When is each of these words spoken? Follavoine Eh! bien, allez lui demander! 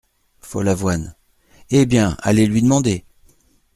Follavoine 0.39 1.13
Eh! 1.69 1.85
bien, 1.85 2.17
allez 2.21 2.47
lui 2.47 2.63
demander! 2.63 3.05